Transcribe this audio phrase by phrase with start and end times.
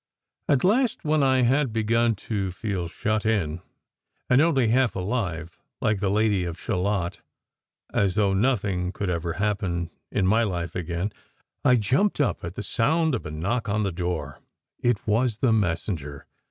[0.49, 3.61] At last, when I had begun to feel shut in,
[4.31, 7.21] and only half alive, like the Lady of Shalott,
[7.93, 11.13] as though nothing could ever happen in my life again,
[11.63, 14.39] I jumped up at the sound of a knock on the door.
[14.79, 16.25] It was the messenger.